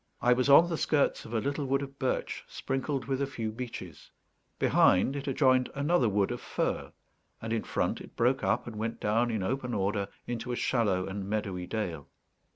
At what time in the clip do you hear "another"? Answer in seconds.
5.75-6.09